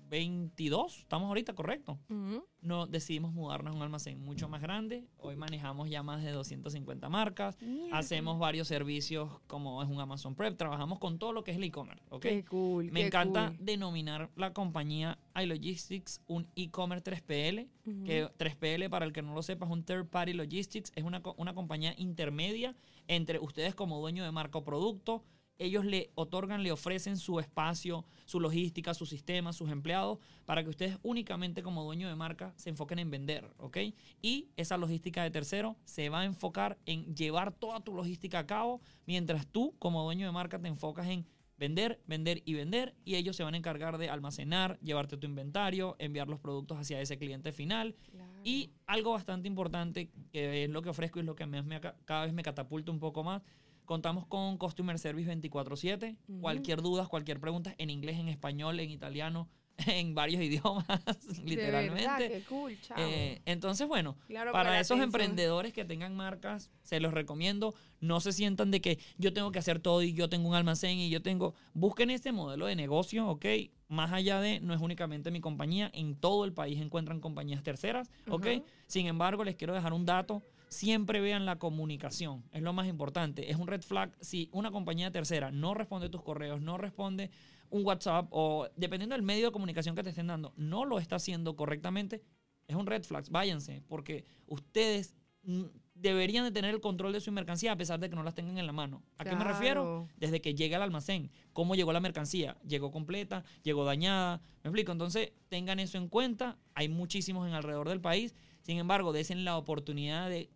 [0.09, 2.45] 2022, estamos ahorita, correcto Ujú.
[2.61, 5.05] no decidimos mudarnos a un almacén mucho más grande.
[5.17, 7.57] Hoy manejamos ya más de 250 marcas.
[7.91, 10.57] Hacemos varios servicios como es un Amazon Prep.
[10.57, 12.03] Trabajamos con todo lo que es el e-commerce.
[12.09, 12.21] ¿ok?
[12.21, 12.85] Qué cool.
[12.91, 13.65] Me qué encanta cool.
[13.65, 17.67] denominar la compañía iLogistics un e-commerce 3PL.
[18.05, 20.91] Que 3PL, para el que no lo sepa, es un third party logistics.
[20.95, 22.75] Es una, una compañía intermedia
[23.07, 25.23] entre ustedes como dueño de marca o producto.
[25.59, 30.69] Ellos le otorgan, le ofrecen su espacio, su logística, su sistema, sus empleados, para que
[30.69, 33.77] ustedes únicamente como dueño de marca se enfoquen en vender, ¿ok?
[34.21, 38.47] Y esa logística de tercero se va a enfocar en llevar toda tu logística a
[38.47, 41.25] cabo, mientras tú como dueño de marca te enfocas en
[41.57, 45.95] vender, vender y vender y ellos se van a encargar de almacenar, llevarte tu inventario,
[45.99, 47.95] enviar los productos hacia ese cliente final
[48.43, 52.25] y algo bastante importante que es lo que ofrezco y es lo que me cada
[52.25, 53.41] vez me catapulta un poco más.
[53.85, 56.17] Contamos con Customer Service 24/7.
[56.41, 59.49] Cualquier duda, cualquier pregunta en inglés, en español, en italiano,
[59.87, 62.29] en varios idiomas, De verdad, literalmente.
[62.29, 62.97] qué cool, chao.
[62.99, 67.73] Eh, entonces, bueno, Claro, para esos emprendedores que tengan marcas, se los recomiendo.
[67.99, 70.97] No se sientan de que yo tengo que hacer todo y yo tengo un almacén
[70.99, 71.55] y yo tengo.
[71.73, 73.45] Busquen este modelo de negocio, ¿ok?
[73.87, 78.09] Más allá de, no es únicamente mi compañía, en todo el país encuentran compañías terceras,
[78.29, 78.47] ¿ok?
[78.87, 80.41] Sin embargo, les quiero dejar un dato.
[80.73, 83.51] Siempre vean la comunicación, es lo más importante.
[83.51, 87.29] Es un red flag si una compañía tercera no responde tus correos, no responde
[87.69, 91.17] un WhatsApp o dependiendo del medio de comunicación que te estén dando, no lo está
[91.17, 92.23] haciendo correctamente,
[92.67, 93.29] es un red flag.
[93.29, 98.09] Váyanse, porque ustedes mm, deberían de tener el control de su mercancía a pesar de
[98.09, 99.03] que no las tengan en la mano.
[99.19, 100.07] ¿A qué me refiero?
[100.17, 104.91] Desde que llega al almacén, cómo llegó la mercancía, llegó completa, llegó dañada, me explico.
[104.91, 106.57] Entonces tengan eso en cuenta.
[106.73, 108.33] Hay muchísimos en alrededor del país.
[108.63, 110.49] Sin embargo, desen la oportunidad de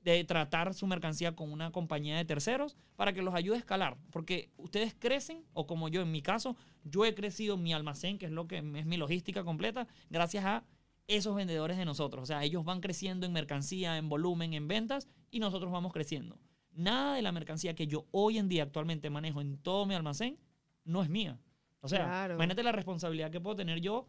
[0.00, 3.96] de tratar su mercancía con una compañía de terceros para que los ayude a escalar.
[4.10, 8.26] Porque ustedes crecen, o como yo en mi caso, yo he crecido mi almacén, que
[8.26, 10.64] es lo que es mi logística completa, gracias a
[11.08, 12.22] esos vendedores de nosotros.
[12.22, 16.38] O sea, ellos van creciendo en mercancía, en volumen, en ventas, y nosotros vamos creciendo.
[16.72, 20.38] Nada de la mercancía que yo hoy en día actualmente manejo en todo mi almacén
[20.84, 21.38] no es mía.
[21.80, 22.34] O sea, Claro.
[22.34, 24.06] imagínate la responsabilidad que puedo tener yo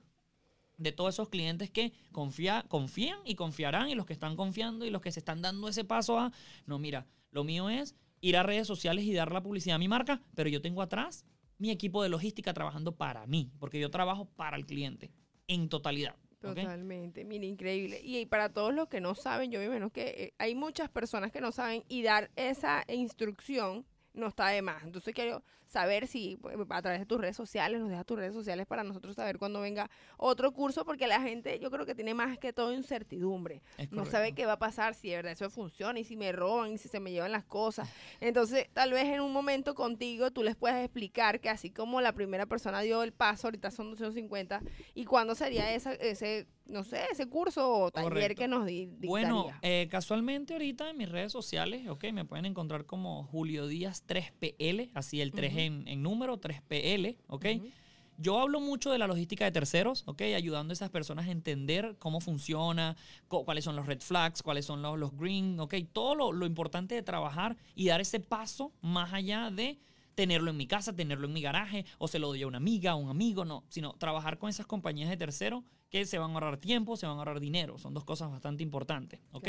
[0.79, 4.89] de todos esos clientes que confía, confían y confiarán y los que están confiando y
[4.89, 6.31] los que se están dando ese paso a,
[6.65, 9.87] no, mira, lo mío es ir a redes sociales y dar la publicidad a mi
[9.87, 11.25] marca, pero yo tengo atrás
[11.57, 15.11] mi equipo de logística trabajando para mí, porque yo trabajo para el cliente
[15.47, 16.15] en totalidad.
[16.39, 17.99] Totalmente, mira, increíble.
[18.01, 21.33] Y, para todos los que no saben, yo me imagino que eh, hay muchas personas
[21.33, 24.83] que no saben y dar esa instrucción no está de más.
[24.83, 28.33] Entonces quiero saber si pues, a través de tus redes sociales, nos dejas tus redes
[28.33, 32.13] sociales para nosotros saber cuándo venga otro curso, porque la gente yo creo que tiene
[32.15, 33.61] más que todo incertidumbre.
[33.91, 36.73] No sabe qué va a pasar, si de verdad eso funciona y si me roban
[36.73, 37.87] y si se me llevan las cosas.
[38.19, 42.13] Entonces, tal vez en un momento contigo tú les puedas explicar que así como la
[42.13, 44.61] primera persona dio el paso, ahorita son 250,
[44.95, 48.39] y cuándo sería esa, ese, no sé, ese curso o taller Correcto.
[48.39, 49.09] que nos di, dictaría.
[49.09, 54.03] Bueno, eh, casualmente ahorita en mis redes sociales, ok, me pueden encontrar como Julio Díaz
[54.07, 57.45] 3PL, así el 3 en, en número, 3PL, ok.
[58.21, 60.23] Yo hablo mucho de la logística de terceros, ¿ok?
[60.35, 62.97] Ayudando a esas personas a entender cómo funciona,
[63.29, 65.75] cuáles son los red flags, cuáles son los, los green, ¿ok?
[65.93, 69.79] Todo lo, lo importante de trabajar y dar ese paso más allá de
[70.15, 72.91] tenerlo en mi casa, tenerlo en mi garaje, o se lo doy a una amiga,
[72.91, 76.33] a un amigo, no, sino trabajar con esas compañías de terceros que se van a
[76.33, 79.47] ahorrar tiempo, se van a ahorrar dinero, son dos cosas bastante importantes, ¿ok?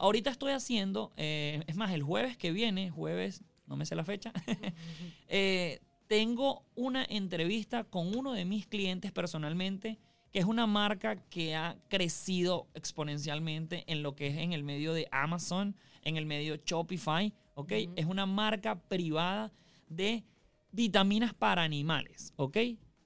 [0.00, 4.04] Ahorita estoy haciendo, eh, es más, el jueves que viene, jueves, no me sé la
[4.04, 4.32] fecha,
[5.28, 9.98] eh, tengo una entrevista con uno de mis clientes personalmente,
[10.32, 14.92] que es una marca que ha crecido exponencialmente en lo que es en el medio
[14.92, 17.72] de Amazon, en el medio Shopify, ¿ok?
[17.94, 19.52] Es una marca privada
[19.88, 20.24] de
[20.72, 22.58] vitaminas para animales, ¿ok?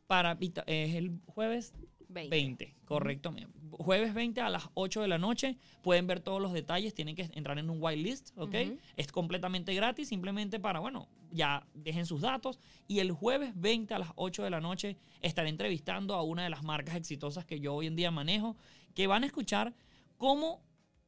[0.07, 1.74] Para, es el jueves
[2.09, 3.35] 20, correcto.
[3.78, 5.56] Jueves 20 a las 8 de la noche.
[5.82, 6.94] Pueden ver todos los detalles.
[6.94, 8.54] Tienen que entrar en un whitelist, ¿ok?
[8.96, 12.58] Es completamente gratis, simplemente para, bueno, ya dejen sus datos.
[12.88, 16.50] Y el jueves 20 a las 8 de la noche estaré entrevistando a una de
[16.50, 18.56] las marcas exitosas que yo hoy en día manejo,
[18.94, 19.74] que van a escuchar
[20.16, 20.62] cómo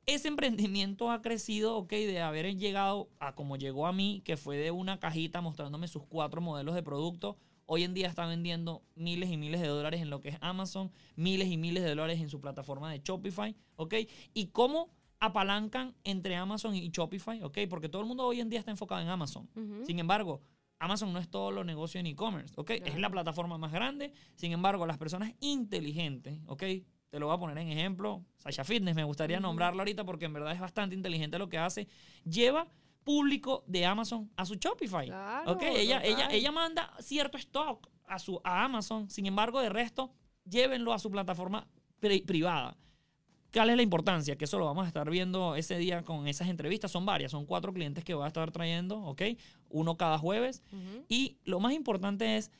[0.06, 4.56] ese emprendimiento ha crecido, ok, de haber llegado a como llegó a mí, que fue
[4.56, 7.36] de una cajita mostrándome sus cuatro modelos de producto.
[7.66, 10.92] Hoy en día está vendiendo miles y miles de dólares en lo que es Amazon,
[11.16, 13.94] miles y miles de dólares en su plataforma de Shopify, ¿ok?
[14.34, 17.58] Y cómo apalancan entre Amazon y Shopify, ¿ok?
[17.68, 19.48] Porque todo el mundo hoy en día está enfocado en Amazon.
[19.84, 20.40] Sin embargo,
[20.78, 22.70] Amazon no es todo lo negocio en e-commerce, ¿ok?
[22.70, 24.12] Es la plataforma más grande.
[24.36, 26.62] Sin embargo, las personas inteligentes, ¿ok?
[27.08, 28.24] Te lo voy a poner en ejemplo.
[28.36, 31.88] Sasha Fitness, me gustaría nombrarlo ahorita porque en verdad es bastante inteligente lo que hace.
[32.24, 32.68] Lleva
[33.06, 35.06] público de Amazon a su Shopify.
[35.06, 39.08] Claro, ella, ella, ella manda cierto stock a, su, a Amazon.
[39.08, 40.12] Sin embargo, de resto,
[40.44, 41.68] llévenlo a su plataforma
[42.00, 42.76] privada.
[43.52, 44.36] ¿Cuál es la importancia?
[44.36, 46.90] Que eso lo vamos a estar viendo ese día con esas entrevistas.
[46.90, 49.22] Son varias, son cuatro clientes que voy a estar trayendo, ¿ok?
[49.70, 50.64] Uno cada jueves.
[51.08, 52.50] Y lo más importante es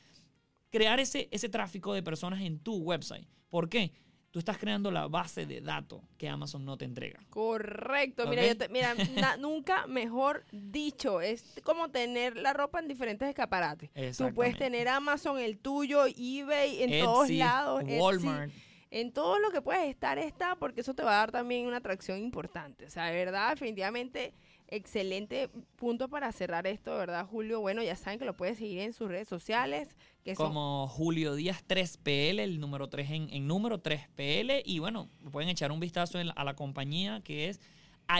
[0.71, 3.27] crear ese, ese tráfico de personas en tu website.
[3.49, 3.91] ¿Por qué?
[4.37, 7.19] Tú estás creando la base de datos que Amazon no te entrega.
[7.31, 8.27] Correcto.
[8.27, 8.93] Mira, mira
[9.39, 11.21] nunca mejor dicho.
[11.21, 13.89] Es como tener la ropa en diferentes escaparates.
[14.15, 17.83] Tú puedes tener Amazon, el tuyo, eBay, en todos lados.
[17.83, 18.51] Walmart.
[18.91, 21.77] en todo lo que puedes estar está, porque eso te va a dar también una
[21.77, 22.85] atracción importante.
[22.85, 24.35] O sea, de verdad, definitivamente
[24.67, 27.61] excelente punto para cerrar esto, ¿verdad, Julio?
[27.61, 29.95] Bueno, ya saben que lo puedes seguir en sus redes sociales.
[30.35, 34.61] Como Julio Díaz 3PL, el número 3 en, número 3PL.
[34.65, 37.61] Y bueno, pueden echar un vistazo a la compañía que es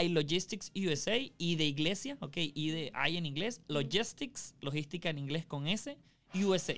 [0.02, 5.46] iLogistics USA y de Iglesia, ok, y de I en inglés, Logistics, logística en inglés
[5.46, 5.96] con S,
[6.34, 6.74] USA.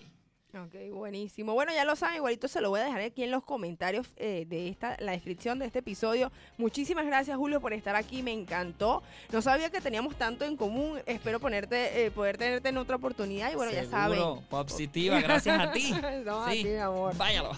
[0.53, 1.55] Ok, buenísimo.
[1.55, 4.47] Bueno, ya lo saben, igualito se lo voy a dejar aquí en los comentarios eh,
[4.49, 6.33] de esta, la descripción de este episodio.
[6.59, 8.23] Muchísimas gracias, Julio, por estar aquí.
[8.23, 9.03] Me encantó.
[9.31, 11.01] No sabía que teníamos tanto en común.
[11.07, 13.53] Espero ponerte, eh, poder tenerte en otra oportunidad.
[13.53, 14.21] Y bueno, ya saben.
[14.49, 15.93] Positiva, gracias a ti.
[16.25, 16.61] no, sí.
[16.61, 17.17] a ti, amor.
[17.17, 17.53] Váyalo.